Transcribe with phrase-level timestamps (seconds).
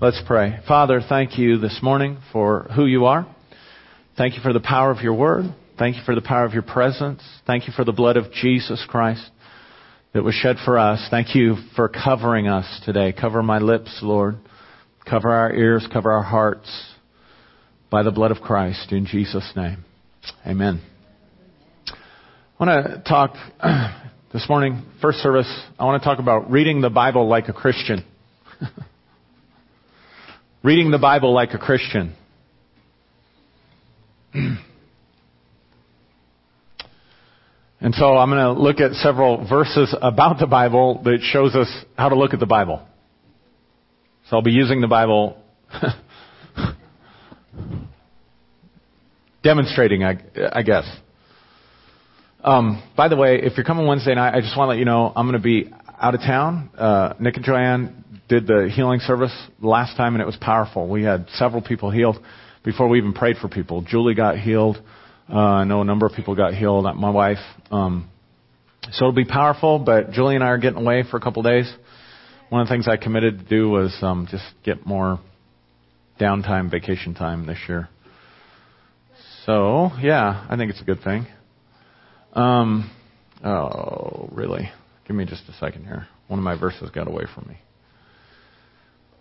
[0.00, 0.58] Let's pray.
[0.66, 3.32] Father, thank you this morning for who you are.
[4.16, 5.54] Thank you for the power of your word.
[5.78, 7.22] Thank you for the power of your presence.
[7.46, 9.30] Thank you for the blood of Jesus Christ
[10.12, 11.06] that was shed for us.
[11.10, 13.12] Thank you for covering us today.
[13.12, 14.36] Cover my lips, Lord.
[15.08, 16.94] Cover our ears, cover our hearts
[17.88, 19.84] by the blood of Christ in Jesus' name.
[20.44, 20.82] Amen.
[21.88, 23.36] I want to talk
[24.32, 25.48] this morning, first service,
[25.78, 28.04] I want to talk about reading the Bible like a Christian.
[30.64, 32.16] reading the Bible like a Christian.
[37.80, 41.68] And so I'm going to look at several verses about the Bible that shows us
[41.98, 42.80] how to look at the Bible.
[44.30, 45.36] So I'll be using the Bible,
[49.42, 50.16] demonstrating, I,
[50.50, 50.90] I guess.
[52.42, 54.86] Um, by the way, if you're coming Wednesday night, I just want to let you
[54.86, 55.70] know I'm going to be
[56.00, 56.70] out of town.
[56.78, 58.03] Uh, Nick and Joanne
[58.34, 60.88] did the healing service last time, and it was powerful.
[60.88, 62.16] We had several people healed
[62.64, 63.82] before we even prayed for people.
[63.82, 64.82] Julie got healed.
[65.28, 66.84] Uh, I know a number of people got healed.
[66.96, 67.38] My wife.
[67.70, 68.10] Um,
[68.90, 69.78] so it'll be powerful.
[69.78, 71.72] But Julie and I are getting away for a couple days.
[72.48, 75.20] One of the things I committed to do was um, just get more
[76.20, 77.88] downtime, vacation time this year.
[79.46, 81.26] So yeah, I think it's a good thing.
[82.32, 82.90] Um,
[83.44, 84.70] oh, really?
[85.06, 86.08] Give me just a second here.
[86.28, 87.58] One of my verses got away from me.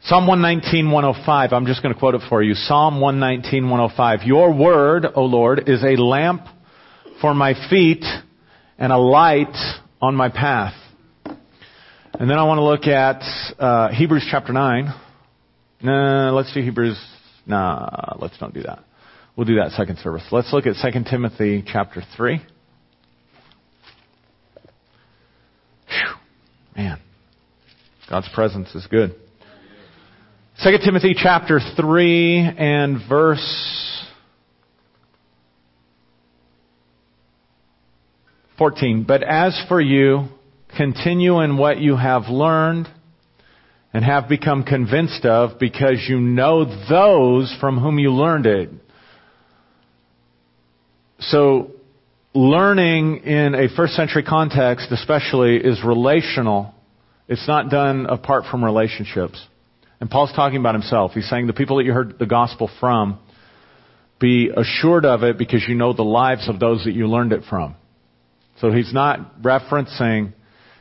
[0.06, 1.54] Psalm 119, 105.
[1.54, 2.56] I'm just going to quote it for you.
[2.56, 4.28] Psalm 119, 105.
[4.28, 6.42] Your word, O Lord, is a lamp
[7.22, 8.04] for my feet
[8.78, 9.56] and a light
[10.02, 10.74] on my path.
[11.26, 13.22] And then I want to look at
[13.58, 14.94] uh, Hebrews chapter 9.
[15.84, 17.02] Nah, let's do Hebrews.
[17.46, 18.84] Nah, let's not do that.
[19.38, 20.24] We'll do that second service.
[20.34, 22.42] Let's look at 2 Timothy chapter 3.
[25.88, 25.96] Whew.
[26.76, 27.00] Man,
[28.10, 29.16] God's presence is good.
[30.64, 34.06] 2 Timothy chapter 3 and verse
[38.58, 39.04] 14.
[39.06, 40.30] But as for you,
[40.78, 42.88] continue in what you have learned
[43.92, 48.70] and have become convinced of because you know those from whom you learned it.
[51.20, 51.72] So,
[52.34, 56.74] learning in a first century context especially is relational.
[57.28, 59.46] It's not done apart from relationships.
[60.04, 61.14] And Paul's talking about himself.
[61.14, 63.20] He's saying the people that you heard the gospel from,
[64.20, 67.44] be assured of it because you know the lives of those that you learned it
[67.50, 67.76] from.
[68.60, 70.34] So he's not referencing,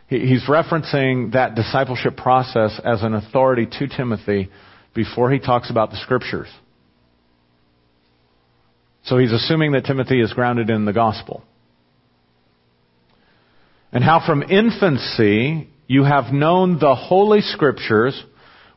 [0.08, 4.50] he's referencing that discipleship process as an authority to Timothy
[4.92, 6.48] before he talks about the scriptures.
[9.04, 11.44] So he's assuming that Timothy is grounded in the gospel.
[13.92, 18.20] And how from infancy you have known the holy scriptures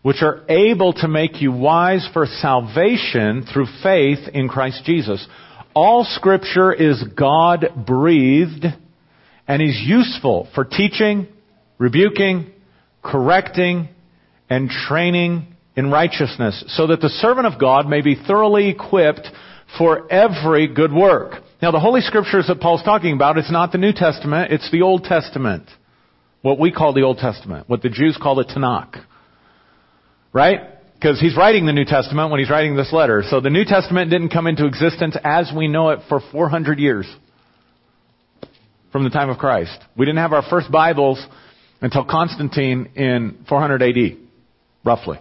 [0.06, 5.28] which are able to make you wise for salvation through faith in Christ Jesus.
[5.74, 8.66] All scripture is God breathed
[9.48, 11.26] and is useful for teaching,
[11.80, 12.52] rebuking,
[13.02, 13.90] correcting,
[14.48, 19.28] and training in righteousness, so that the servant of God may be thoroughly equipped
[19.76, 21.42] for every good work.
[21.64, 24.84] Now the Holy Scriptures that Paul's talking about, it's not the New Testament, it's the
[24.84, 25.68] Old Testament.
[26.44, 27.68] What we call the Old Testament.
[27.68, 29.04] What the Jews call the Tanakh.
[30.35, 30.59] Right?
[30.96, 33.23] Because he's writing the New Testament when he's writing this letter.
[33.29, 37.07] So the New Testament didn't come into existence as we know it for 400 years.
[38.91, 39.78] From the time of Christ.
[39.97, 41.25] We didn't have our first Bibles
[41.79, 44.18] until Constantine in 400 AD.
[44.84, 45.19] Roughly.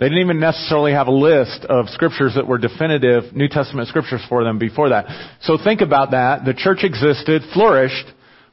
[0.00, 4.24] They didn't even necessarily have a list of scriptures that were definitive New Testament scriptures
[4.26, 5.04] for them before that.
[5.42, 6.46] So think about that.
[6.46, 8.06] The church existed, flourished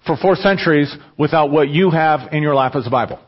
[0.06, 3.20] for four centuries without what you have in your lap as a Bible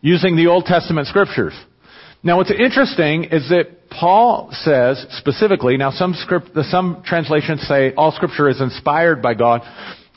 [0.00, 1.54] using the Old Testament scriptures.
[2.22, 8.12] Now what's interesting is that Paul says specifically, now some script, some translations say all
[8.12, 9.62] scripture is inspired by God,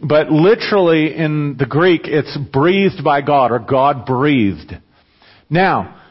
[0.03, 4.73] but literally in the Greek it's breathed by God or God breathed.
[5.49, 6.01] Now,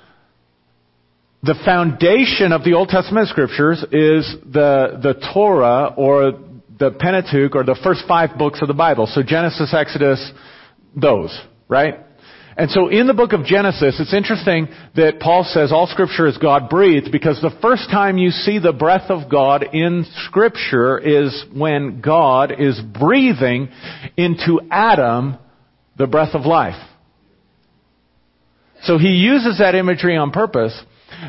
[1.43, 6.39] the foundation of the Old Testament scriptures is the, the Torah or
[6.79, 9.07] the Pentateuch or the first five books of the Bible.
[9.07, 10.33] So Genesis, Exodus,
[10.95, 11.95] those, right?
[12.57, 16.37] And so in the book of Genesis, it's interesting that Paul says all scripture is
[16.37, 21.45] God breathed because the first time you see the breath of God in scripture is
[21.55, 23.69] when God is breathing
[24.17, 25.39] into Adam
[25.97, 26.81] the breath of life.
[28.83, 30.79] So he uses that imagery on purpose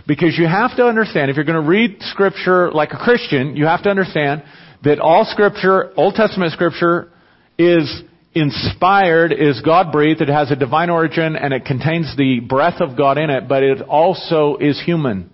[0.07, 3.65] because you have to understand, if you're going to read scripture like a Christian, you
[3.65, 4.43] have to understand
[4.83, 7.11] that all scripture, Old Testament scripture,
[7.57, 8.03] is
[8.33, 12.97] inspired is God breathed, it has a divine origin, and it contains the breath of
[12.97, 15.29] God in it, but it also is human.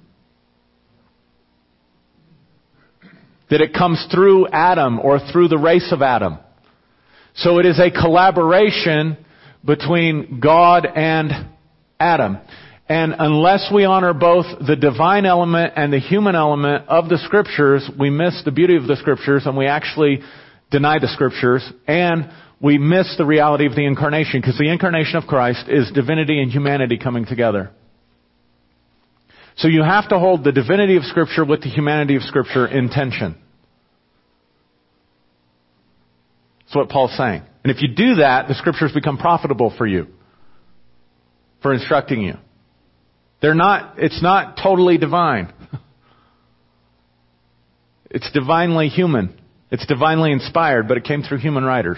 [3.50, 6.40] That it comes through Adam or through the race of Adam.
[7.36, 9.18] So it is a collaboration
[9.64, 11.32] between God and
[12.00, 12.40] Adam.
[12.90, 17.90] And unless we honor both the divine element and the human element of the scriptures,
[18.00, 20.22] we miss the beauty of the scriptures and we actually
[20.72, 25.26] deny the scriptures and we miss the reality of the incarnation because the incarnation of
[25.26, 27.72] Christ is divinity and humanity coming together.
[29.58, 32.90] So you have to hold the divinity of scripture with the humanity of scripture in
[32.90, 33.36] tension.
[36.62, 37.44] That's what Paul's saying.
[37.64, 40.08] And if you do that, the scriptures become profitable for you,
[41.62, 42.36] for instructing you.
[43.42, 45.54] They're not, it's not totally divine.
[48.10, 49.38] It's divinely human.
[49.70, 51.98] It's divinely inspired, but it came through human writers.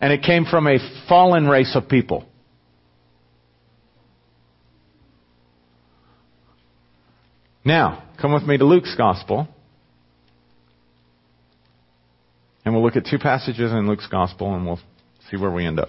[0.00, 0.78] And it came from a
[1.08, 2.26] fallen race of people.
[7.64, 9.48] Now, come with me to Luke's Gospel.
[12.64, 14.80] And we'll look at two passages in Luke's Gospel and we'll
[15.30, 15.88] see where we end up.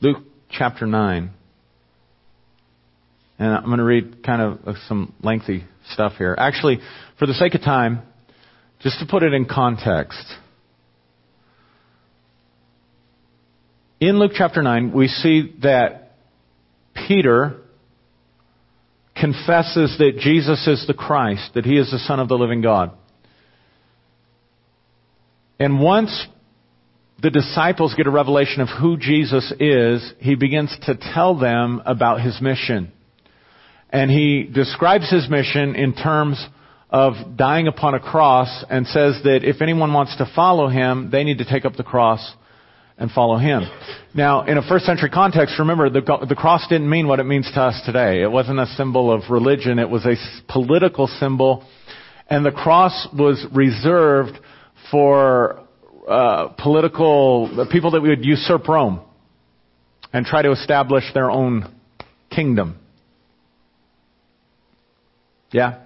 [0.00, 0.18] Luke
[0.50, 1.30] chapter 9.
[3.38, 6.34] And I'm going to read kind of uh, some lengthy stuff here.
[6.38, 6.80] Actually,
[7.18, 8.02] for the sake of time,
[8.80, 10.24] just to put it in context.
[14.00, 16.12] In Luke chapter 9, we see that
[16.94, 17.58] Peter
[19.14, 22.92] confesses that Jesus is the Christ, that he is the Son of the living God.
[25.60, 26.26] And once
[27.22, 32.20] the disciples get a revelation of who Jesus is, he begins to tell them about
[32.20, 32.90] his mission.
[33.92, 36.44] And he describes his mission in terms
[36.88, 41.24] of dying upon a cross and says that if anyone wants to follow him, they
[41.24, 42.34] need to take up the cross
[42.98, 43.62] and follow him.
[44.14, 47.50] Now, in a first century context, remember, the, the cross didn't mean what it means
[47.54, 48.22] to us today.
[48.22, 50.14] It wasn't a symbol of religion, it was a
[50.52, 51.66] political symbol,
[52.28, 54.38] and the cross was reserved
[54.90, 55.66] for
[56.08, 59.00] uh, political people that would usurp Rome
[60.12, 61.74] and try to establish their own
[62.30, 62.78] kingdom.
[65.52, 65.80] Yeah?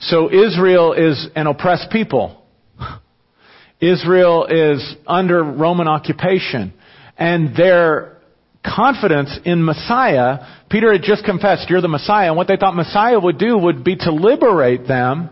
[0.00, 2.42] So Israel is an oppressed people.
[3.80, 6.74] Israel is under Roman occupation.
[7.16, 8.18] And their
[8.64, 10.38] confidence in Messiah,
[10.70, 12.28] Peter had just confessed, you're the Messiah.
[12.28, 15.30] And what they thought Messiah would do would be to liberate them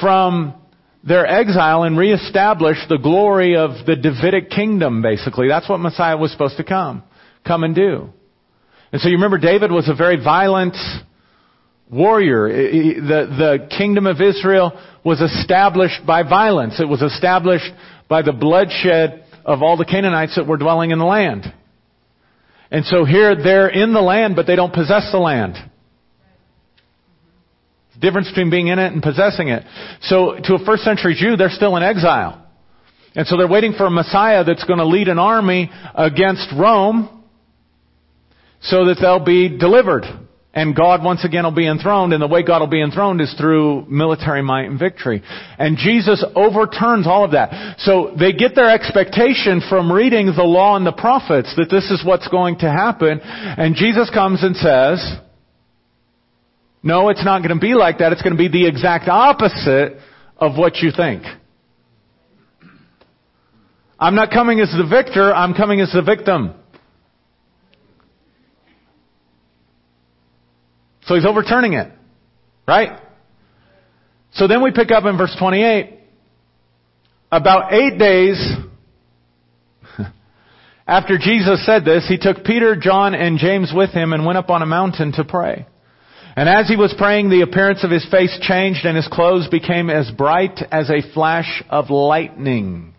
[0.00, 0.54] from
[1.02, 5.48] their exile and reestablish the glory of the Davidic kingdom, basically.
[5.48, 7.02] That's what Messiah was supposed to come,
[7.46, 8.10] come and do.
[8.92, 10.76] And so you remember David was a very violent
[11.90, 12.48] warrior.
[12.48, 16.80] The, the kingdom of Israel was established by violence.
[16.80, 17.70] It was established
[18.08, 21.52] by the bloodshed of all the Canaanites that were dwelling in the land.
[22.70, 25.56] And so here they're in the land, but they don't possess the land
[28.00, 29.64] difference between being in it and possessing it.
[30.02, 32.46] So to a first century Jew, they're still in exile.
[33.14, 37.24] And so they're waiting for a Messiah that's going to lead an army against Rome
[38.62, 40.04] so that they'll be delivered.
[40.52, 43.32] And God once again will be enthroned, and the way God will be enthroned is
[43.38, 45.22] through military might and victory.
[45.58, 47.78] And Jesus overturns all of that.
[47.78, 52.02] So they get their expectation from reading the law and the prophets that this is
[52.04, 53.20] what's going to happen.
[53.22, 55.18] And Jesus comes and says,
[56.82, 58.12] no, it's not going to be like that.
[58.12, 59.98] It's going to be the exact opposite
[60.36, 61.22] of what you think.
[64.00, 66.54] I'm not coming as the victor, I'm coming as the victim.
[71.10, 71.90] So he's overturning it.
[72.68, 72.96] Right?
[74.34, 75.98] So then we pick up in verse 28.
[77.32, 78.40] About eight days
[80.86, 84.50] after Jesus said this, he took Peter, John, and James with him and went up
[84.50, 85.66] on a mountain to pray.
[86.36, 89.90] And as he was praying, the appearance of his face changed and his clothes became
[89.90, 92.94] as bright as a flash of lightning.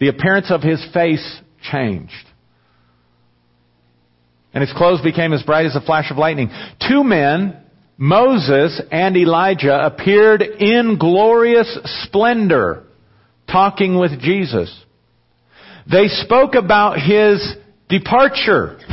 [0.00, 2.12] The appearance of his face changed.
[4.56, 6.48] And his clothes became as bright as a flash of lightning.
[6.88, 7.62] Two men,
[7.98, 12.84] Moses and Elijah, appeared in glorious splendor,
[13.52, 14.74] talking with Jesus.
[15.92, 17.54] They spoke about his
[17.90, 18.78] departure.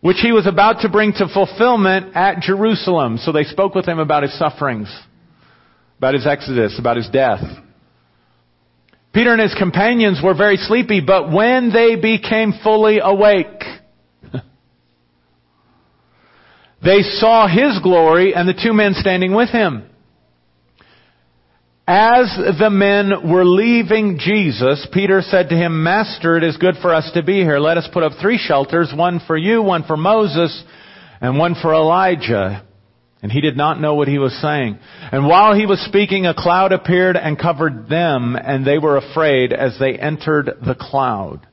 [0.00, 3.18] which he was about to bring to fulfillment at Jerusalem.
[3.18, 4.88] So they spoke with him about his sufferings,
[5.98, 7.42] about his exodus, about his death.
[9.12, 13.57] Peter and his companions were very sleepy, but when they became fully awake,
[16.82, 19.84] they saw his glory and the two men standing with him.
[21.90, 26.94] As the men were leaving Jesus, Peter said to him, Master, it is good for
[26.94, 27.58] us to be here.
[27.58, 30.62] Let us put up three shelters, one for you, one for Moses,
[31.22, 32.62] and one for Elijah.
[33.22, 34.78] And he did not know what he was saying.
[35.10, 39.54] And while he was speaking, a cloud appeared and covered them, and they were afraid
[39.54, 41.46] as they entered the cloud.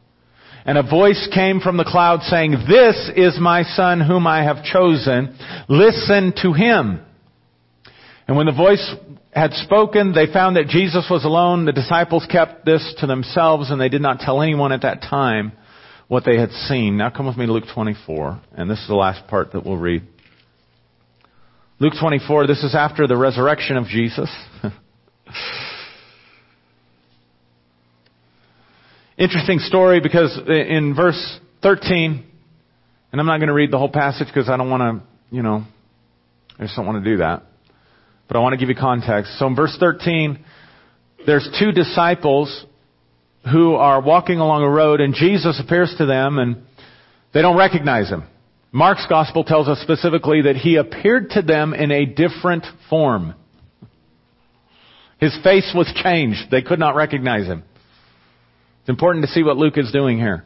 [0.66, 4.64] And a voice came from the cloud saying, This is my son whom I have
[4.64, 5.38] chosen.
[5.70, 7.02] Listen to him.
[8.28, 8.96] And when the voice
[9.32, 11.66] had spoken, they found that Jesus was alone.
[11.66, 15.52] The disciples kept this to themselves and they did not tell anyone at that time
[16.08, 16.98] what they had seen.
[16.98, 19.78] Now come with me to Luke 24, and this is the last part that we'll
[19.78, 20.04] read.
[21.80, 24.34] Luke 24, this is after the resurrection of Jesus.
[29.18, 32.26] Interesting story because in verse 13,
[33.12, 35.42] and I'm not going to read the whole passage because I don't want to, you
[35.42, 35.64] know,
[36.60, 37.44] I just don't want to do that.
[38.28, 39.40] But I want to give you context.
[39.40, 40.44] So in verse 13,
[41.26, 42.66] there's two disciples
[43.50, 46.64] who are walking along a road and Jesus appears to them and
[47.34, 48.26] they don't recognize him.
[48.74, 53.34] Mark's gospel tells us specifically that he appeared to them in a different form.
[55.20, 56.52] His face was changed.
[56.52, 57.64] They could not recognize him.
[58.86, 60.46] It's important to see what Luke is doing here.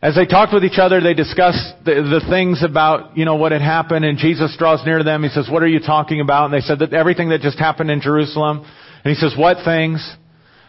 [0.00, 3.50] As they talked with each other, they discussed the, the, things about, you know, what
[3.50, 5.24] had happened, and Jesus draws near to them.
[5.24, 6.44] He says, what are you talking about?
[6.44, 8.64] And they said that everything that just happened in Jerusalem.
[9.04, 9.98] And he says, what things?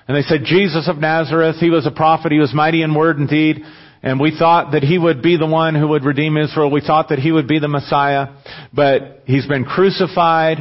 [0.08, 3.20] And they said, Jesus of Nazareth, he was a prophet, he was mighty in word
[3.20, 3.62] and deed,
[4.02, 6.72] and we thought that he would be the one who would redeem Israel.
[6.72, 8.30] We thought that he would be the Messiah,
[8.74, 10.58] but he's been crucified,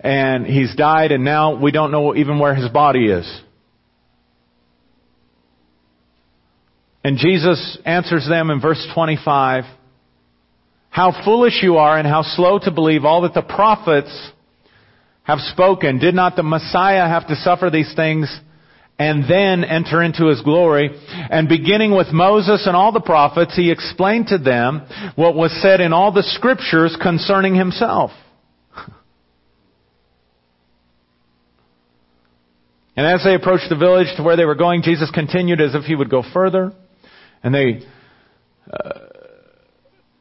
[0.00, 3.42] and he's died, and now we don't know even where his body is.
[7.02, 9.64] And Jesus answers them in verse 25,
[10.90, 14.32] How foolish you are and how slow to believe all that the prophets
[15.22, 15.98] have spoken.
[15.98, 18.34] Did not the Messiah have to suffer these things
[18.98, 20.90] and then enter into his glory?
[21.30, 24.86] And beginning with Moses and all the prophets, he explained to them
[25.16, 28.10] what was said in all the scriptures concerning himself.
[32.98, 35.84] And as they approached the village to where they were going, Jesus continued as if
[35.84, 36.72] he would go further.
[37.44, 37.86] And they
[38.68, 38.98] uh,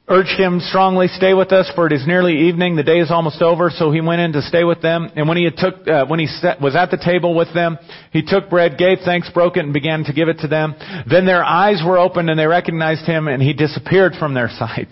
[0.08, 2.76] urged him strongly, stay with us for it is nearly evening.
[2.76, 3.72] The day is almost over.
[3.72, 5.10] So he went in to stay with them.
[5.16, 7.80] And when he took, uh, when he sat, was at the table with them,
[8.12, 10.76] he took bread, gave thanks, broke it, and began to give it to them.
[11.10, 14.90] Then their eyes were opened and they recognized him and he disappeared from their sight.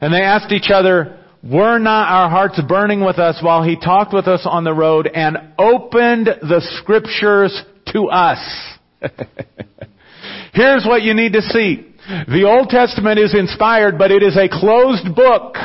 [0.00, 4.12] And they asked each other, were not our hearts burning with us while he talked
[4.12, 8.38] with us on the road and opened the scriptures to us?
[10.52, 11.86] Here's what you need to see.
[12.08, 15.56] The Old Testament is inspired, but it is a closed book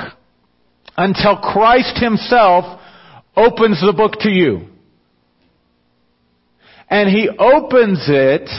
[0.98, 2.80] until Christ Himself
[3.36, 4.68] opens the book to you.
[6.90, 8.50] And He opens it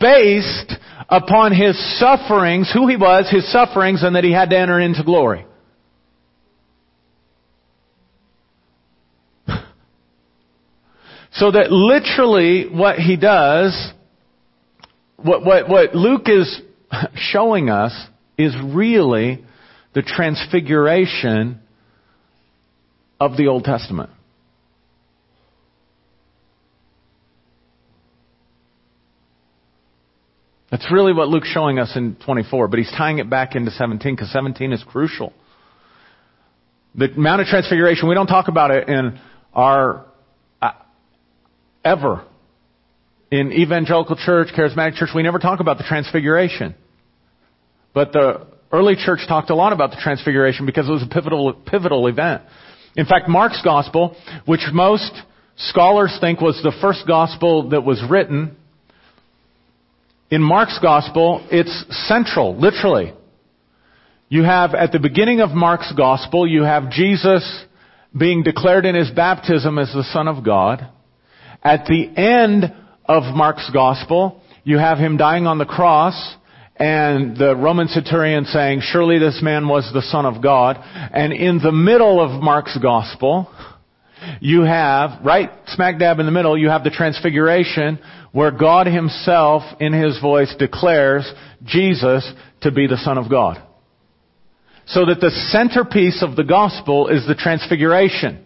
[0.00, 0.72] based
[1.08, 5.04] upon His sufferings, who He was, His sufferings, and that He had to enter into
[5.04, 5.44] glory.
[11.36, 13.92] So that literally what He does
[15.16, 16.60] what, what, what Luke is
[17.14, 17.92] showing us
[18.38, 19.44] is really
[19.94, 21.60] the transfiguration
[23.18, 24.10] of the Old Testament.
[30.70, 34.14] That's really what Luke's showing us in 24, but he's tying it back into 17
[34.14, 35.32] because 17 is crucial.
[36.94, 39.18] The Mount of Transfiguration, we don't talk about it in
[39.54, 40.04] our,
[41.86, 42.24] ever
[43.30, 46.74] in evangelical church, charismatic church, we never talk about the transfiguration.
[47.94, 51.54] But the early church talked a lot about the transfiguration because it was a pivotal,
[51.54, 52.42] pivotal event.
[52.96, 55.12] In fact, Mark's gospel, which most
[55.56, 58.56] scholars think was the first gospel that was written,
[60.30, 63.12] in Mark's gospel, it's central, literally.
[64.28, 67.64] You have, at the beginning of Mark's gospel, you have Jesus
[68.16, 70.88] being declared in his baptism as the Son of God.
[71.66, 72.72] At the end
[73.06, 76.36] of Mark's gospel, you have him dying on the cross
[76.76, 80.76] and the Roman centurion saying, surely this man was the son of God.
[80.80, 83.52] And in the middle of Mark's gospel,
[84.40, 87.98] you have, right smack dab in the middle, you have the transfiguration
[88.30, 91.28] where God himself in his voice declares
[91.64, 93.60] Jesus to be the son of God.
[94.86, 98.44] So that the centerpiece of the gospel is the transfiguration.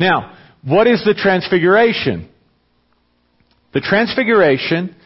[0.00, 2.28] Now, what is the transfiguration?
[3.72, 4.96] The transfiguration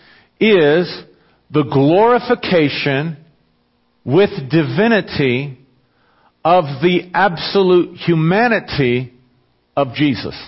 [0.40, 1.02] is
[1.50, 3.18] the glorification
[4.04, 5.58] with divinity
[6.44, 9.12] of the absolute humanity
[9.76, 10.40] of Jesus.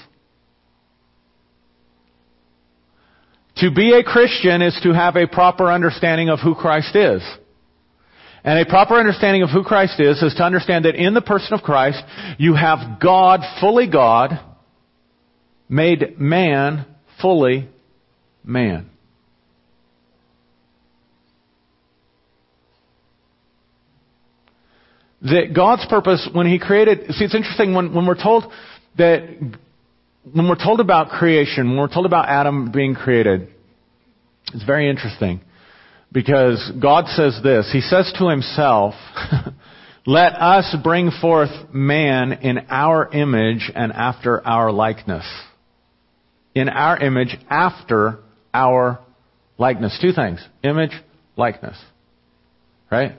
[3.58, 7.22] To be a Christian is to have a proper understanding of who Christ is.
[8.42, 11.54] And a proper understanding of who Christ is is to understand that in the person
[11.54, 12.02] of Christ,
[12.36, 14.38] you have God, fully God,
[15.68, 16.86] made man,
[17.20, 17.68] fully
[18.44, 18.90] man.
[25.22, 28.44] That God's purpose when He created, see it's interesting when, when we're told
[28.98, 29.22] that,
[30.32, 33.48] when we're told about creation, when we're told about Adam being created,
[34.52, 35.40] it's very interesting.
[36.12, 38.94] Because God says this, He says to Himself,
[40.06, 45.24] let us bring forth man in our image and after our likeness.
[46.54, 48.20] In our image after
[48.52, 49.00] our
[49.58, 49.98] likeness.
[50.00, 50.44] Two things.
[50.62, 50.92] Image,
[51.36, 51.76] likeness.
[52.90, 53.12] Right?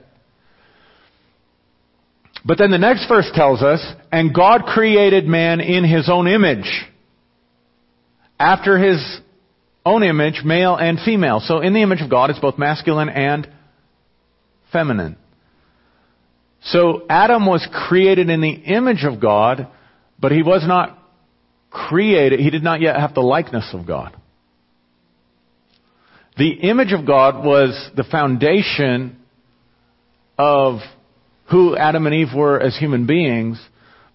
[2.44, 6.86] But then the next verse tells us, and God created man in his own image.
[8.38, 9.20] After his
[9.84, 11.40] own image, male and female.
[11.40, 13.48] So in the image of God, it's both masculine and
[14.72, 15.16] feminine.
[16.62, 19.68] So Adam was created in the image of God,
[20.18, 20.98] but he was not
[21.70, 24.16] created, he did not yet have the likeness of God.
[26.38, 29.16] The image of God was the foundation
[30.38, 30.80] of
[31.50, 33.60] who Adam and Eve were as human beings,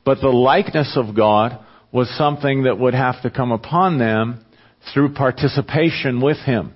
[0.06, 1.60] but the likeness of God
[1.92, 4.46] was something that would have to come upon them
[4.94, 6.74] through participation with Him.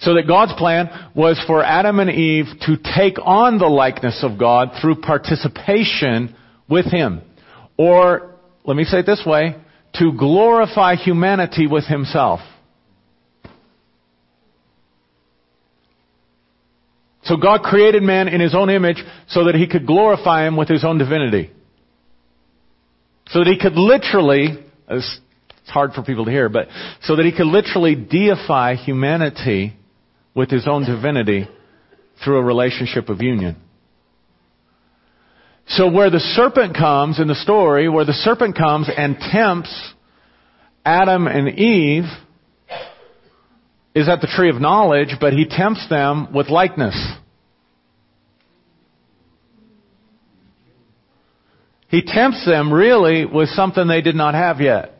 [0.00, 4.38] So that God's plan was for Adam and Eve to take on the likeness of
[4.38, 6.36] God through participation
[6.68, 7.22] with Him.
[7.76, 8.34] Or,
[8.64, 9.56] let me say it this way,
[9.94, 12.40] to glorify humanity with Himself.
[17.24, 20.68] So God created man in His own image so that He could glorify Him with
[20.68, 21.50] His own divinity.
[23.30, 25.20] So that he could literally, it's
[25.66, 26.68] hard for people to hear, but
[27.02, 29.74] so that he could literally deify humanity
[30.34, 31.46] with his own divinity
[32.24, 33.56] through a relationship of union.
[35.68, 39.92] So where the serpent comes in the story, where the serpent comes and tempts
[40.84, 42.04] Adam and Eve,
[43.94, 46.96] is at the tree of knowledge, but he tempts them with likeness.
[51.88, 54.94] He tempts them really with something they did not have yet.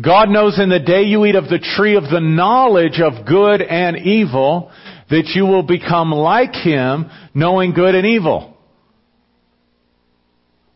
[0.00, 3.62] God knows in the day you eat of the tree of the knowledge of good
[3.62, 4.70] and evil
[5.10, 8.56] that you will become like Him, knowing good and evil.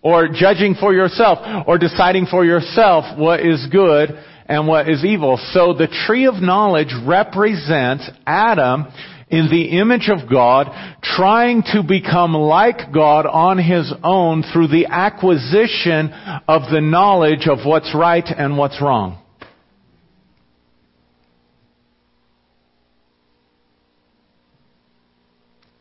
[0.03, 4.11] Or judging for yourself, or deciding for yourself what is good
[4.47, 5.39] and what is evil.
[5.53, 8.87] So the tree of knowledge represents Adam
[9.31, 10.69] in the image of God,
[11.03, 16.11] trying to become like God on his own through the acquisition
[16.49, 19.23] of the knowledge of what's right and what's wrong.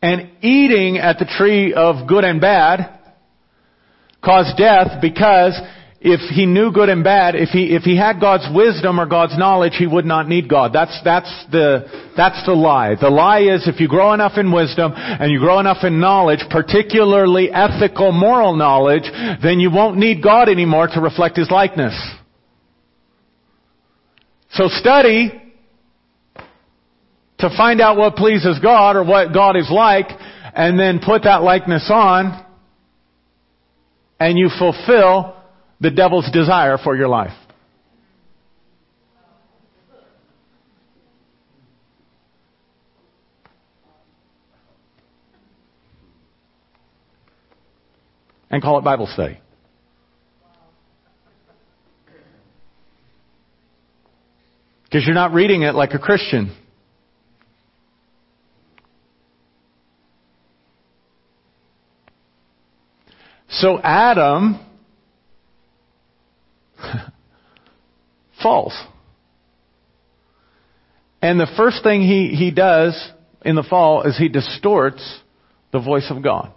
[0.00, 2.98] And eating at the tree of good and bad
[4.22, 5.58] caused death because
[6.00, 9.36] if he knew good and bad, if he, if he had God's wisdom or God's
[9.36, 10.72] knowledge, he would not need God.
[10.72, 12.94] That's, that's the, that's the lie.
[13.00, 16.40] The lie is if you grow enough in wisdom and you grow enough in knowledge,
[16.50, 19.10] particularly ethical, moral knowledge,
[19.42, 21.94] then you won't need God anymore to reflect His likeness.
[24.50, 25.47] So study
[27.38, 30.06] to find out what pleases God or what God is like,
[30.54, 32.44] and then put that likeness on,
[34.18, 35.36] and you fulfill
[35.80, 37.36] the devil's desire for your life.
[48.50, 49.38] And call it Bible study.
[54.84, 56.56] Because you're not reading it like a Christian.
[63.50, 64.60] So Adam
[68.42, 68.78] false.
[71.20, 73.10] And the first thing he, he does
[73.44, 75.20] in the fall is he distorts
[75.72, 76.52] the voice of God.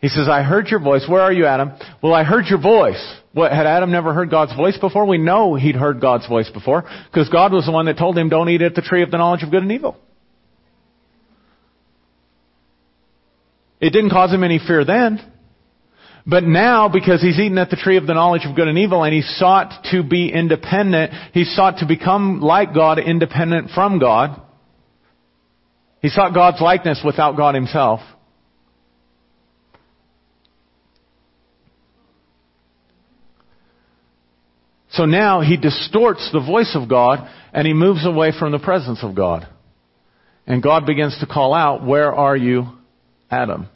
[0.00, 1.04] He says, I heard your voice.
[1.08, 1.72] Where are you, Adam?
[2.00, 3.02] Well, I heard your voice.
[3.32, 5.06] What, had Adam never heard God's voice before?
[5.06, 8.28] We know he'd heard God's voice before, because God was the one that told him,
[8.28, 9.96] don't eat at the tree of the knowledge of good and evil.
[13.80, 15.20] It didn't cause him any fear then.
[16.26, 19.02] But now, because he's eaten at the tree of the knowledge of good and evil,
[19.02, 24.38] and he sought to be independent, he sought to become like God, independent from God.
[26.02, 28.00] He sought God's likeness without God himself.
[34.90, 38.98] So now he distorts the voice of God and he moves away from the presence
[39.02, 39.46] of God.
[40.46, 42.77] And God begins to call out, Where are you,
[43.30, 43.68] Adam?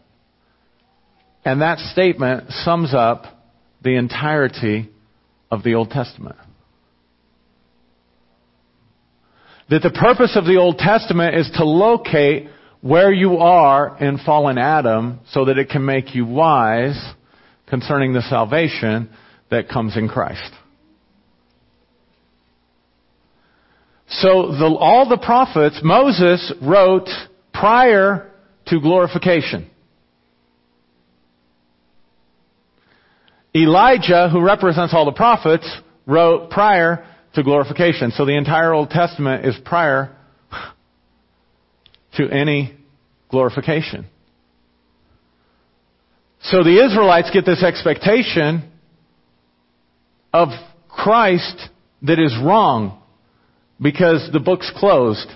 [1.45, 3.25] And that statement sums up
[3.83, 4.91] the entirety
[5.51, 6.37] of the Old Testament.
[9.71, 12.49] That the purpose of the Old Testament is to locate
[12.81, 17.01] where you are in fallen Adam so that it can make you wise
[17.67, 19.09] concerning the salvation
[19.51, 20.53] that comes in Christ.
[24.09, 27.09] So the, all the prophets, Moses wrote
[27.55, 28.32] prior
[28.67, 29.69] to glorification.
[33.55, 35.69] Elijah, who represents all the prophets,
[36.07, 38.11] wrote prior to glorification.
[38.13, 40.17] So the entire Old Testament is prior
[42.17, 42.75] to any
[43.31, 44.07] glorification.
[46.45, 48.71] So the Israelites get this expectation
[50.33, 50.49] of
[50.89, 51.69] Christ
[52.03, 53.01] that is wrong
[53.81, 55.29] because the book's closed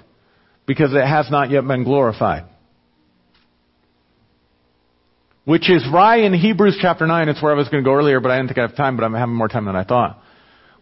[0.66, 2.44] because it has not yet been glorified.
[5.46, 8.18] Which is why in Hebrews chapter 9, it's where I was going to go earlier,
[8.18, 10.20] but I didn't think I have time, but I'm having more time than I thought.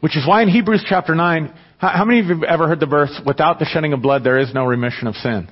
[0.00, 2.80] Which is why in Hebrews chapter 9, how, how many of you have ever heard
[2.80, 5.50] the verse, without the shedding of blood there is no remission of sin?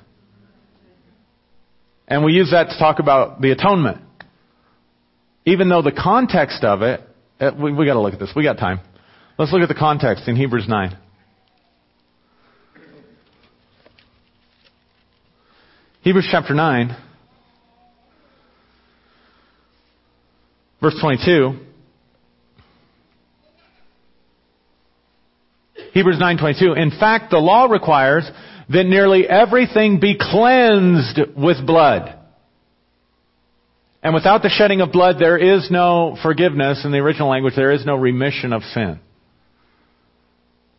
[2.07, 3.99] And we use that to talk about the atonement.
[5.45, 7.01] Even though the context of it,
[7.39, 8.31] uh, we, we gotta look at this.
[8.35, 8.79] We got time.
[9.37, 10.97] Let's look at the context in Hebrews 9.
[16.01, 16.97] Hebrews chapter 9,
[20.83, 21.53] verse 22.
[25.93, 26.73] Hebrews 9:22.
[26.77, 28.29] In fact, the law requires
[28.69, 32.13] that nearly everything be cleansed with blood.
[34.01, 36.83] And without the shedding of blood, there is no forgiveness.
[36.83, 38.99] In the original language, there is no remission of sin.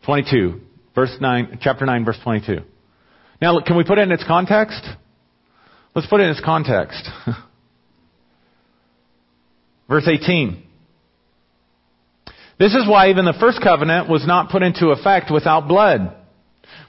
[0.05, 0.61] 22,
[0.95, 2.59] verse 9, chapter 9, verse 22.
[3.41, 4.85] Now, can we put it in its context?
[5.95, 7.09] Let's put it in its context.
[9.89, 10.63] Verse 18.
[12.59, 16.17] This is why even the first covenant was not put into effect without blood.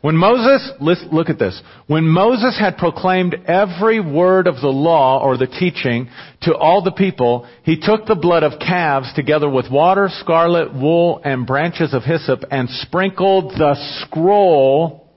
[0.02, 1.60] When Moses, look at this.
[1.88, 6.10] When Moses had proclaimed every word of the law or the teaching
[6.44, 11.22] to all the people, he took the blood of calves together with water, scarlet, wool,
[11.26, 15.10] and branches of hyssop and sprinkled the scroll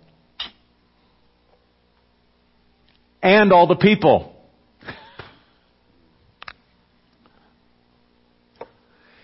[3.23, 4.35] and all the people.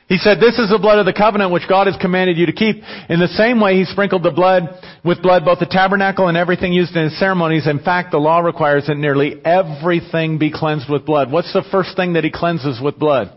[0.06, 2.52] He said, this is the blood of the covenant which God has commanded you to
[2.52, 2.76] keep.
[3.08, 4.64] In the same way, he sprinkled the blood
[5.02, 7.66] with blood, both the tabernacle and everything used in his ceremonies.
[7.66, 11.32] In fact, the law requires that nearly everything be cleansed with blood.
[11.32, 13.32] What's the first thing that he cleanses with blood?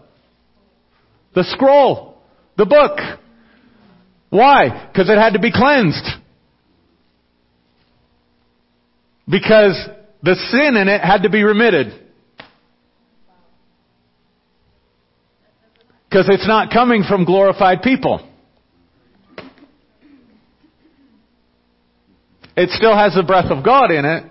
[1.35, 2.17] The scroll.
[2.57, 2.99] The book.
[4.29, 4.89] Why?
[4.91, 6.05] Because it had to be cleansed.
[9.29, 9.87] Because
[10.21, 12.06] the sin in it had to be remitted.
[16.09, 18.27] Because it's not coming from glorified people.
[22.55, 24.23] It still has the breath of God in it.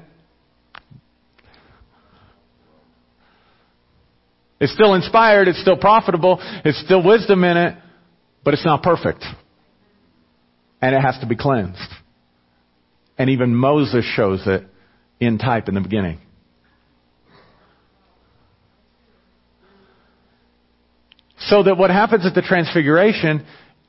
[4.58, 7.76] It's still inspired, it's still profitable, it's still wisdom in it,
[8.42, 9.22] but it's not perfect.
[10.80, 11.78] And it has to be cleansed.
[13.18, 14.64] And even Moses shows it
[15.20, 16.18] in type in the beginning.
[21.46, 23.46] So that what happens at the transfiguration,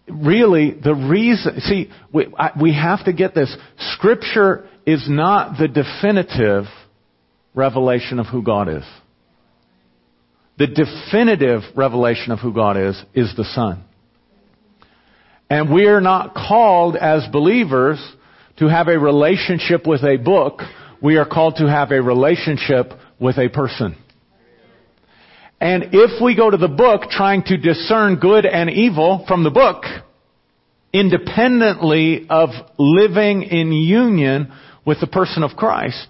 [0.08, 3.56] really the reason, see, we, I, we have to get this.
[3.94, 6.66] Scripture is not the definitive
[7.56, 8.84] revelation of who God is.
[10.58, 13.84] The definitive revelation of who God is, is the Son.
[15.50, 18.00] And we are not called as believers
[18.58, 20.62] to have a relationship with a book
[21.02, 23.96] we are called to have a relationship with a person.
[25.60, 29.50] And if we go to the book trying to discern good and evil from the
[29.50, 29.84] book,
[30.94, 34.54] independently of living in union
[34.86, 36.08] with the person of Christ,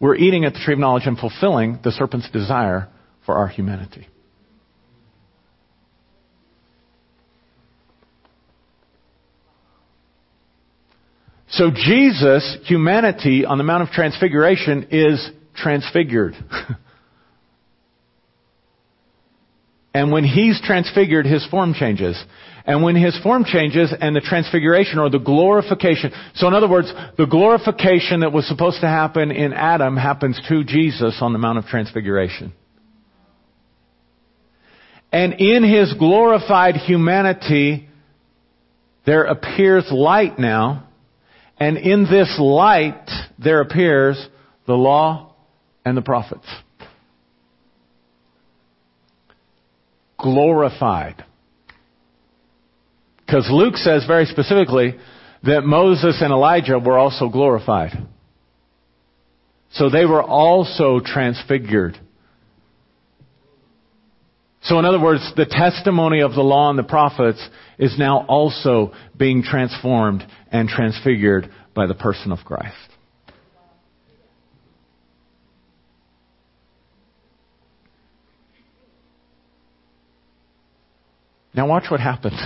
[0.00, 2.88] we're eating at the tree of knowledge and fulfilling the serpent's desire
[3.24, 4.08] for our humanity.
[11.48, 16.34] So Jesus, humanity on the Mount of Transfiguration is transfigured.
[19.94, 22.22] And when he's transfigured, his form changes.
[22.66, 26.92] And when his form changes and the transfiguration or the glorification, so in other words,
[27.16, 31.58] the glorification that was supposed to happen in Adam happens to Jesus on the Mount
[31.58, 32.52] of Transfiguration.
[35.12, 37.88] And in his glorified humanity,
[39.06, 40.88] there appears light now.
[41.56, 44.28] And in this light, there appears
[44.66, 45.33] the law
[45.84, 46.46] and the prophets.
[50.18, 51.24] Glorified.
[53.26, 54.94] Because Luke says very specifically
[55.42, 57.92] that Moses and Elijah were also glorified.
[59.72, 61.98] So they were also transfigured.
[64.62, 67.46] So in other words, the testimony of the law and the prophets
[67.78, 72.93] is now also being transformed and transfigured by the person of Christ.
[81.54, 82.40] Now watch what happens.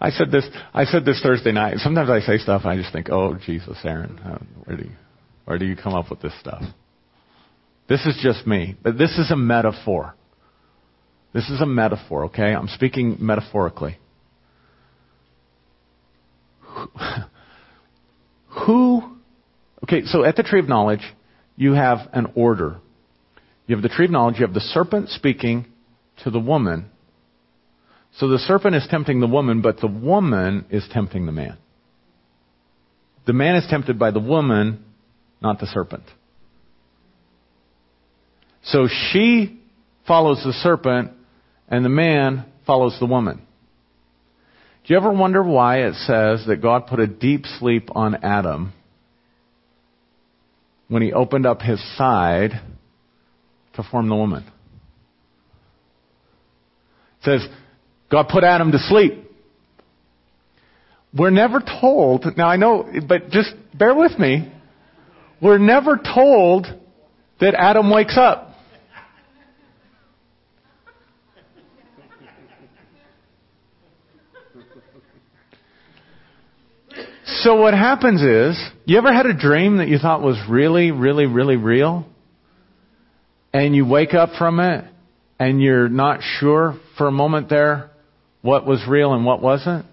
[0.00, 0.46] I said this.
[0.74, 1.78] I said this Thursday night.
[1.78, 2.62] Sometimes I say stuff.
[2.64, 4.92] and I just think, "Oh Jesus, Aaron, uh, where do you,
[5.44, 6.62] where do you come up with this stuff?"
[7.88, 10.14] This is just me, but this is a metaphor.
[11.32, 12.24] This is a metaphor.
[12.26, 13.98] Okay, I'm speaking metaphorically.
[18.66, 19.16] Who?
[19.84, 21.02] Okay, so at the tree of knowledge,
[21.56, 22.76] you have an order.
[23.66, 24.38] You have the tree of knowledge.
[24.38, 25.66] You have the serpent speaking
[26.24, 26.90] to the woman
[28.18, 31.58] so the serpent is tempting the woman, but the woman is tempting the man.
[33.26, 34.84] The man is tempted by the woman,
[35.42, 36.04] not the serpent.
[38.62, 39.60] So she
[40.06, 41.12] follows the serpent,
[41.68, 43.42] and the man follows the woman.
[44.86, 48.72] Do you ever wonder why it says that God put a deep sleep on Adam
[50.88, 52.52] when he opened up his side
[53.74, 54.44] to form the woman?
[57.20, 57.48] It says,
[58.10, 59.24] God put Adam to sleep.
[61.16, 64.52] We're never told, now I know, but just bear with me.
[65.40, 66.66] We're never told
[67.40, 68.52] that Adam wakes up.
[77.24, 81.26] So what happens is, you ever had a dream that you thought was really, really,
[81.26, 82.06] really real?
[83.52, 84.84] And you wake up from it
[85.38, 87.90] and you're not sure for a moment there
[88.46, 89.84] what was real and what wasn't?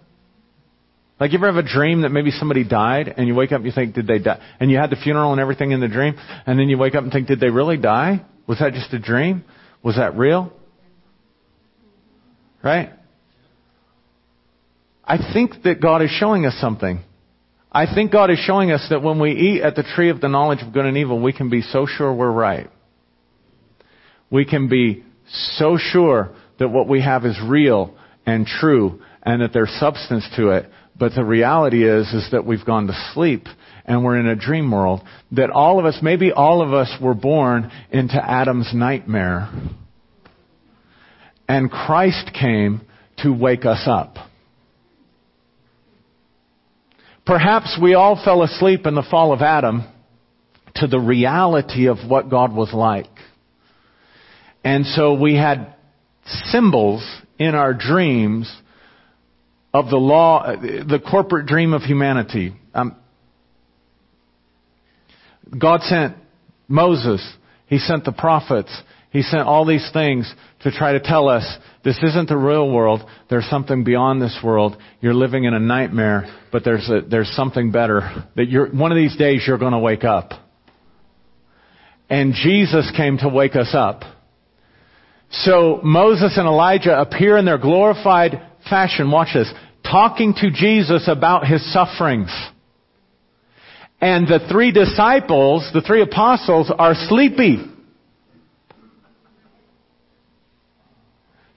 [1.19, 3.65] Like you ever have a dream that maybe somebody died and you wake up and
[3.65, 4.39] you think, did they die?
[4.59, 7.03] And you had the funeral and everything in the dream and then you wake up
[7.03, 8.25] and think, did they really die?
[8.47, 9.43] Was that just a dream?
[9.83, 10.53] Was that real?
[12.63, 12.91] Right?
[15.03, 17.03] I think that God is showing us something.
[17.71, 20.29] I think God is showing us that when we eat at the tree of the
[20.29, 22.69] knowledge of good and evil, we can be so sure we're right.
[24.29, 25.03] We can be
[25.57, 30.49] so sure that what we have is real and true and that there's substance to
[30.49, 30.69] it.
[30.97, 33.47] But the reality is, is that we've gone to sleep
[33.85, 35.01] and we're in a dream world.
[35.31, 39.49] That all of us, maybe all of us were born into Adam's nightmare.
[41.47, 42.81] And Christ came
[43.19, 44.15] to wake us up.
[47.25, 49.83] Perhaps we all fell asleep in the fall of Adam
[50.75, 53.07] to the reality of what God was like.
[54.63, 55.75] And so we had
[56.25, 57.03] symbols
[57.39, 58.53] in our dreams
[59.73, 62.53] of the law, the corporate dream of humanity.
[62.73, 62.95] Um,
[65.57, 66.15] God sent
[66.67, 67.21] Moses.
[67.67, 68.75] He sent the prophets.
[69.11, 71.45] He sent all these things to try to tell us
[71.83, 73.01] this isn't the real world.
[73.29, 74.77] There's something beyond this world.
[75.01, 78.25] You're living in a nightmare, but there's a, there's something better.
[78.35, 80.31] That you're, one of these days you're going to wake up.
[82.09, 84.01] And Jesus came to wake us up.
[85.33, 89.51] So Moses and Elijah appear in their glorified fashion, watch this,
[89.83, 92.29] talking to Jesus about his sufferings.
[93.99, 97.65] And the three disciples, the three apostles, are sleepy.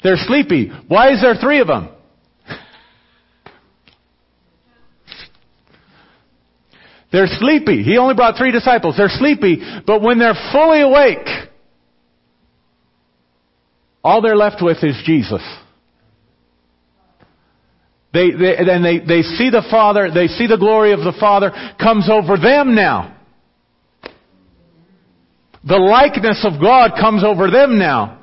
[0.03, 0.71] They're sleepy.
[0.89, 1.91] Why is there three of them?
[7.13, 7.83] They're sleepy.
[7.83, 8.97] He only brought three disciples.
[8.97, 11.27] They're sleepy, but when they're fully awake,
[14.07, 15.43] all they're left with is Jesus.
[18.13, 21.51] They, they, and they, they see the Father, they see the glory of the Father
[21.79, 23.19] comes over them now.
[25.65, 28.23] The likeness of God comes over them now.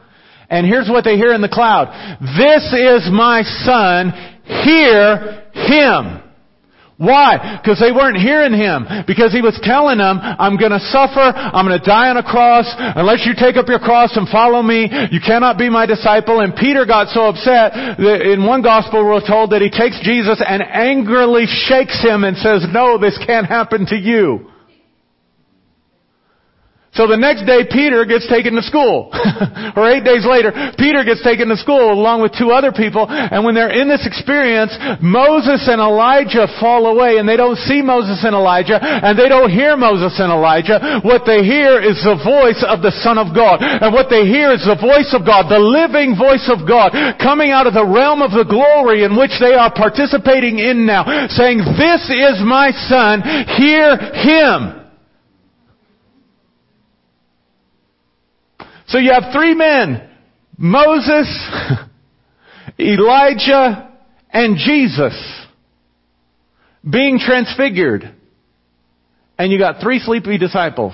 [0.49, 1.91] And here's what they hear in the cloud.
[2.21, 4.11] This is my son,
[4.63, 6.23] hear him.
[7.03, 7.59] Why?
[7.59, 8.87] Because they weren't hearing him.
[9.03, 12.63] Because he was telling them, I'm gonna suffer, I'm gonna die on a cross,
[12.95, 16.39] unless you take up your cross and follow me, you cannot be my disciple.
[16.39, 20.39] And Peter got so upset that in one gospel we're told that he takes Jesus
[20.39, 24.52] and angrily shakes him and says, no, this can't happen to you.
[26.93, 29.09] So the next day, Peter gets taken to school.
[29.77, 33.09] or eight days later, Peter gets taken to school along with two other people.
[33.09, 37.81] And when they're in this experience, Moses and Elijah fall away and they don't see
[37.81, 41.01] Moses and Elijah and they don't hear Moses and Elijah.
[41.01, 43.65] What they hear is the voice of the Son of God.
[43.65, 47.49] And what they hear is the voice of God, the living voice of God coming
[47.49, 51.57] out of the realm of the glory in which they are participating in now, saying,
[51.73, 53.25] this is my son,
[53.57, 54.82] hear him.
[58.93, 60.07] So you have three men.
[60.55, 61.27] Moses,
[62.79, 63.91] Elijah,
[64.29, 65.47] and Jesus
[66.87, 68.13] being transfigured.
[69.39, 70.93] And you got three sleepy disciples.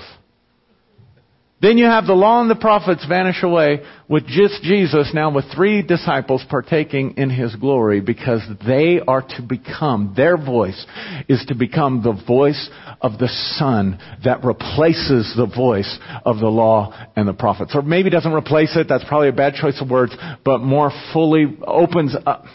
[1.62, 5.44] Then you have the law and the prophets vanish away with just Jesus now with
[5.54, 10.86] three disciples partaking in His glory because they are to become, their voice
[11.28, 12.70] is to become the voice
[13.02, 17.72] of the Son that replaces the voice of the law and the prophets.
[17.74, 21.58] Or maybe doesn't replace it, that's probably a bad choice of words, but more fully
[21.66, 22.46] opens up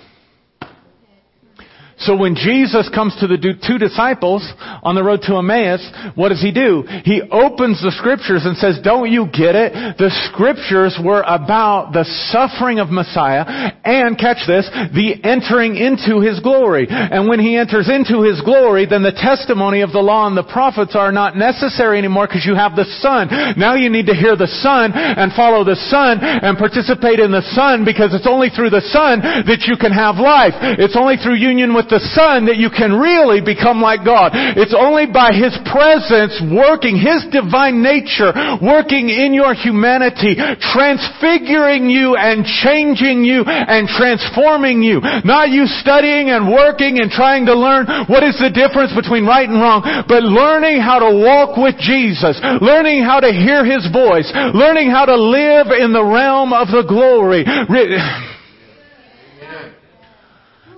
[1.97, 4.43] so when Jesus comes to the two disciples
[4.83, 5.79] on the road to Emmaus,
[6.15, 6.83] what does he do?
[7.07, 9.95] He opens the scriptures and says, don't you get it?
[9.95, 12.03] The scriptures were about the
[12.35, 16.87] suffering of Messiah and, catch this, the entering into his glory.
[16.91, 20.43] And when he enters into his glory, then the testimony of the law and the
[20.43, 23.31] prophets are not necessary anymore because you have the Son.
[23.55, 27.45] Now you need to hear the Son and follow the Son and participate in the
[27.55, 30.59] Son because it's only through the Son that you can have life.
[30.75, 34.31] It's only through union with the Son that you can really become like God.
[34.33, 42.15] It's only by His presence working, His divine nature working in your humanity, transfiguring you
[42.15, 45.01] and changing you and transforming you.
[45.23, 49.47] Not you studying and working and trying to learn what is the difference between right
[49.47, 54.29] and wrong, but learning how to walk with Jesus, learning how to hear His voice,
[54.53, 57.45] learning how to live in the realm of the glory.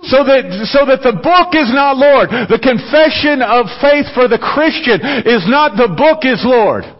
[0.08, 2.32] So that, so that the book is not Lord.
[2.32, 6.97] The confession of faith for the Christian is not the book is Lord.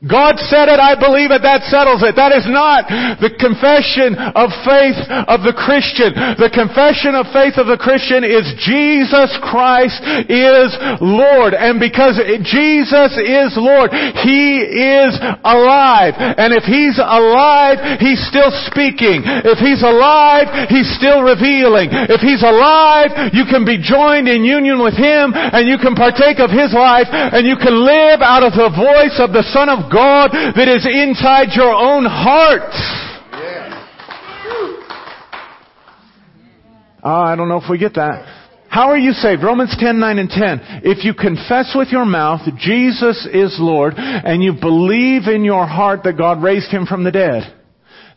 [0.00, 2.16] God said it, I believe it, that settles it.
[2.16, 2.88] That is not
[3.20, 4.96] the confession of faith
[5.28, 6.16] of the Christian.
[6.40, 10.72] The confession of faith of the Christian is Jesus Christ is
[11.04, 11.52] Lord.
[11.52, 12.16] And because
[12.48, 13.92] Jesus is Lord,
[14.24, 16.16] He is alive.
[16.16, 19.20] And if He's alive, He's still speaking.
[19.20, 21.92] If He's alive, He's still revealing.
[21.92, 26.40] If He's alive, you can be joined in union with Him and you can partake
[26.40, 29.89] of His life and you can live out of the voice of the Son of
[29.90, 32.70] God that is inside your own heart.
[37.02, 38.40] Oh, I don't know if we get that.
[38.68, 39.42] How are you saved?
[39.42, 40.60] Romans 10, 9 and 10.
[40.84, 46.04] If you confess with your mouth Jesus is Lord and you believe in your heart
[46.04, 47.52] that God raised Him from the dead,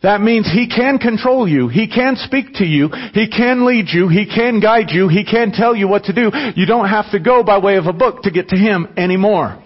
[0.02, 1.68] that means He can control you.
[1.68, 2.88] He can speak to you.
[3.14, 4.08] He can lead you.
[4.08, 5.08] He can guide you.
[5.08, 6.30] He can tell you what to do.
[6.54, 9.63] You don't have to go by way of a book to get to Him anymore.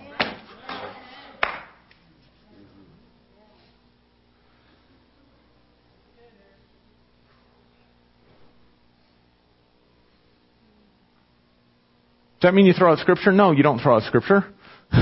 [12.41, 13.33] Does that mean you throw out scripture?
[13.33, 14.45] No, you don't throw out scripture.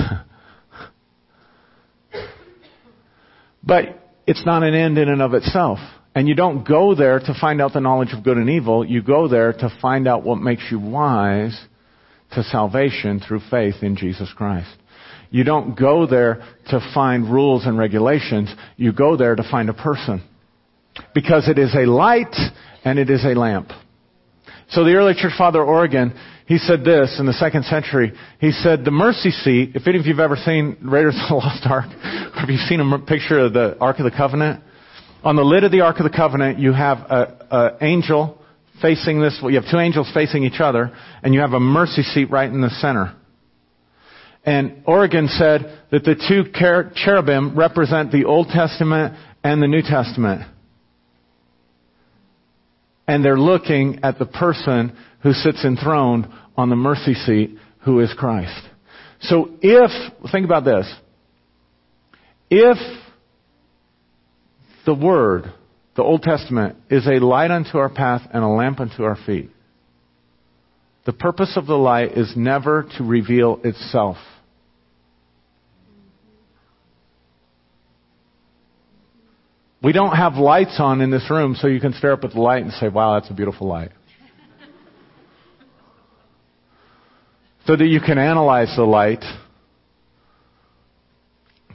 [3.63, 3.85] but
[4.27, 5.79] it's not an end in and of itself.
[6.15, 8.87] And you don't go there to find out the knowledge of good and evil.
[8.87, 11.61] You go there to find out what makes you wise
[12.33, 14.75] to salvation through faith in Jesus Christ.
[15.31, 18.55] You don't go there to find rules and regulations.
[18.79, 20.23] You go there to find a person.
[21.15, 22.35] Because it is a light
[22.83, 23.69] and it is a lamp.
[24.71, 26.13] So the early church father Origen,
[26.47, 28.13] he said this in the second century.
[28.41, 31.35] He said, the mercy seat, if any of you have ever seen Raiders of the
[31.37, 34.63] Lost Ark, or if you've seen a picture of the Ark of the Covenant,
[35.23, 38.39] on the lid of the Ark of the Covenant, you have a an angel
[38.83, 40.93] facing this, well, you have two angels facing each other,
[41.23, 43.15] and you have a mercy seat right in the center.
[44.45, 46.45] And Origen said that the two
[46.95, 50.43] cherubim represent the Old Testament and the New Testament.
[53.09, 56.27] And they're looking at the person who sits enthroned
[56.57, 58.63] on the mercy seat, who is Christ.
[59.21, 59.91] So if,
[60.33, 60.93] think about this,
[62.51, 62.79] if
[64.85, 65.53] the Word,
[65.97, 69.51] the Old Testament, is a light unto our path and a lamp unto our feet,
[71.07, 74.17] The purpose of the light is never to reveal itself.
[79.87, 82.41] We don't have lights on in this room so you can stare up at the
[82.41, 83.93] light and say, wow, that's a beautiful light.
[87.69, 89.23] so that you can analyze the light.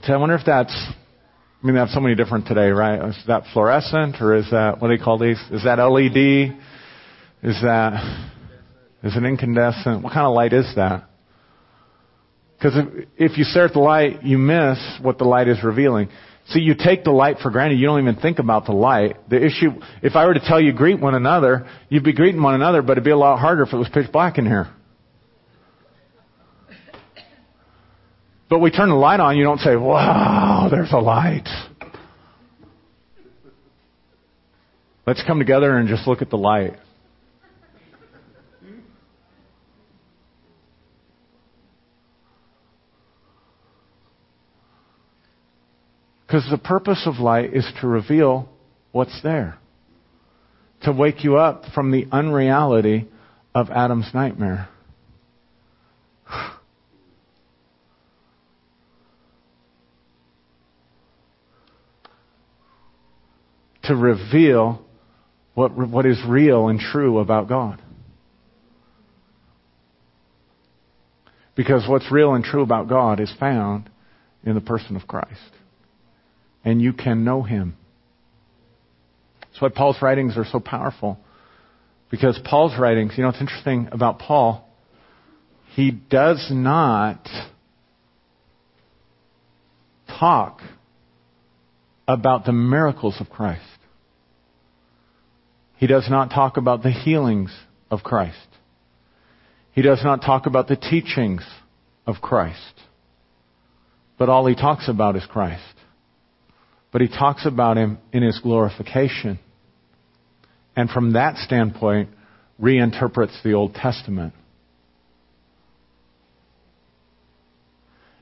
[0.02, 3.02] So I wonder if that's, I mean, they have so many different today, right?
[3.08, 5.40] Is that fluorescent or is that, what do they call these?
[5.50, 6.54] Is that LED?
[7.42, 7.94] Is that,
[9.02, 10.02] is it incandescent?
[10.02, 11.08] What kind of light is that?
[12.58, 16.10] Because if, if you stare at the light, you miss what the light is revealing.
[16.52, 17.78] See, you take the light for granted.
[17.78, 19.16] You don't even think about the light.
[19.30, 19.70] The issue,
[20.02, 22.92] if I were to tell you greet one another, you'd be greeting one another, but
[22.92, 24.68] it'd be a lot harder if it was pitch black in here.
[28.50, 31.48] But we turn the light on, you don't say, wow, there's a light.
[35.06, 36.74] Let's come together and just look at the light.
[46.32, 48.48] Because the purpose of light is to reveal
[48.90, 49.58] what's there.
[50.84, 53.06] To wake you up from the unreality
[53.54, 54.70] of Adam's nightmare.
[63.82, 64.82] to reveal
[65.52, 67.78] what, what is real and true about God.
[71.54, 73.90] Because what's real and true about God is found
[74.44, 75.52] in the person of Christ
[76.64, 77.76] and you can know him.
[79.40, 81.18] That's why Paul's writings are so powerful.
[82.10, 84.68] Because Paul's writings, you know what's interesting about Paul?
[85.74, 87.26] He does not
[90.18, 90.60] talk
[92.06, 93.62] about the miracles of Christ.
[95.78, 97.50] He does not talk about the healings
[97.90, 98.36] of Christ.
[99.72, 101.42] He does not talk about the teachings
[102.06, 102.74] of Christ.
[104.18, 105.62] But all he talks about is Christ.
[106.92, 109.38] But he talks about him in his glorification.
[110.76, 112.10] And from that standpoint,
[112.60, 114.34] reinterprets the Old Testament.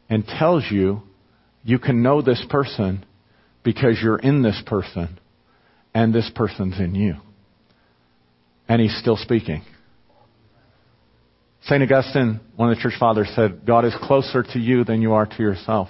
[0.09, 1.03] And tells you
[1.63, 3.05] you can know this person
[3.63, 5.19] because you're in this person
[5.95, 7.15] and this person's in you.
[8.69, 9.63] And he's still speaking.
[11.63, 11.83] St.
[11.83, 15.27] Augustine, one of the church fathers, said, God is closer to you than you are
[15.27, 15.89] to yourself.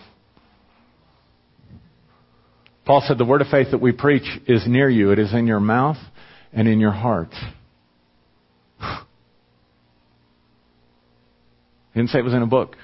[2.90, 5.12] Paul said the word of faith that we preach is near you.
[5.12, 5.98] It is in your mouth
[6.52, 7.32] and in your heart.
[8.80, 8.84] He
[11.94, 12.74] didn't say it was in a book.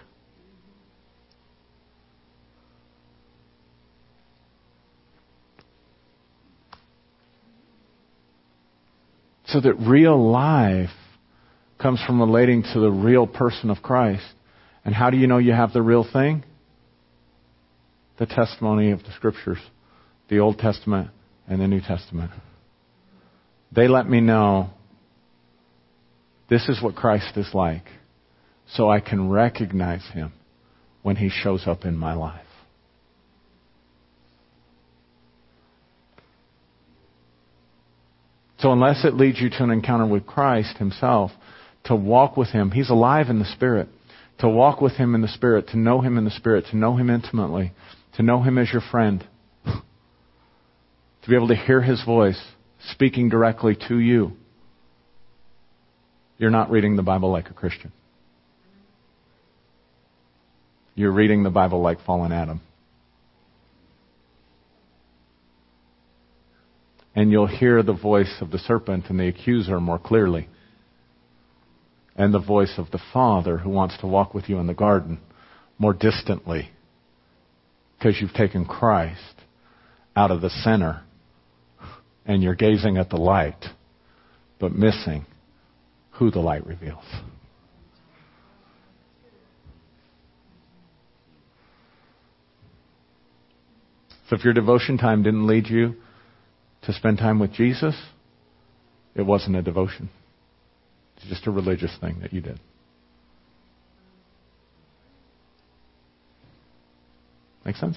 [9.47, 10.91] So that real life
[11.83, 14.23] comes from relating to the real person of Christ.
[14.85, 16.45] And how do you know you have the real thing?
[18.21, 19.59] The testimony of the scriptures
[20.29, 21.11] the Old Testament
[21.49, 22.31] and the New Testament.
[23.73, 24.71] They let me know
[26.49, 27.85] this is what Christ is like,
[28.69, 30.33] so I can recognize him
[31.03, 32.47] when he shows up in my life.
[38.59, 41.31] So, unless it leads you to an encounter with Christ Himself,
[41.85, 43.89] to walk with Him, He's alive in the Spirit.
[44.41, 46.97] To walk with Him in the Spirit, to know Him in the Spirit, to know
[46.97, 47.73] Him intimately,
[48.17, 49.27] to know Him as your friend,
[51.27, 52.41] to be able to hear His voice
[52.93, 54.31] speaking directly to you,
[56.39, 57.91] you're not reading the Bible like a Christian.
[60.95, 62.61] You're reading the Bible like fallen Adam.
[67.17, 70.49] And you'll hear the voice of the serpent and the accuser more clearly.
[72.15, 75.19] And the voice of the Father who wants to walk with you in the garden
[75.77, 76.71] more distantly.
[77.99, 79.35] Because you've taken Christ
[80.15, 81.03] out of the center
[82.27, 83.65] and you're gazing at the light,
[84.59, 85.25] but missing
[86.13, 87.05] who the light reveals.
[94.29, 95.95] So if your devotion time didn't lead you
[96.83, 97.95] to spend time with Jesus,
[99.15, 100.11] it wasn't a devotion.
[101.17, 102.59] It's just a religious thing that you did.
[107.65, 107.97] Make sense?